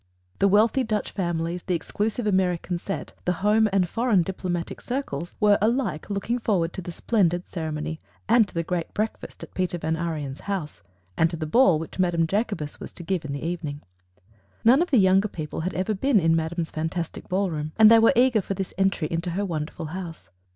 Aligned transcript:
The 0.39 0.47
wealthy 0.47 0.83
Dutch 0.83 1.11
families, 1.11 1.61
the 1.61 1.75
exclusive 1.75 2.25
American 2.25 2.79
set, 2.79 3.13
the 3.25 3.33
home 3.45 3.69
and 3.71 3.87
foreign 3.87 4.23
diplomatic 4.23 4.81
circles, 4.81 5.35
were 5.39 5.59
alike 5.61 6.09
looking 6.09 6.39
forward 6.39 6.73
to 6.73 6.81
the 6.81 6.91
splendid 6.91 7.45
ceremony, 7.47 7.99
and 8.27 8.47
to 8.47 8.55
the 8.55 8.63
great 8.63 8.95
breakfast 8.95 9.43
at 9.43 9.53
Peter 9.53 9.77
Van 9.77 9.95
Ariens' 9.95 10.39
house, 10.49 10.81
and 11.17 11.29
to 11.29 11.37
the 11.37 11.45
ball 11.45 11.77
which 11.77 11.99
Madame 11.99 12.25
Jacobus 12.25 12.79
was 12.79 12.91
to 12.93 13.03
give 13.03 13.25
in 13.25 13.31
the 13.31 13.45
evening. 13.45 13.81
None 14.65 14.81
of 14.81 14.89
the 14.89 14.97
younger 14.97 15.27
people 15.27 15.59
had 15.59 15.75
ever 15.75 15.93
been 15.93 16.19
in 16.19 16.35
madame's 16.35 16.71
fantastic 16.71 17.29
ballroom, 17.29 17.71
and 17.77 17.91
they 17.91 17.99
were 17.99 18.13
eager 18.15 18.41
for 18.41 18.55
this 18.55 18.73
entry 18.79 19.07
into 19.11 19.29
her 19.29 19.45
wonderful 19.45 19.85
house. 19.93 20.29